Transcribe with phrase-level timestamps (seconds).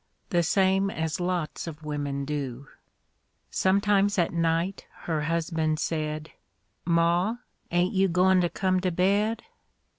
[0.31, 2.67] The same as lots of wimmin do;
[3.51, 6.31] Sometimes at night her husban' said,
[6.85, 7.35] "Ma,
[7.69, 9.43] ain't you goin' to come to bed?"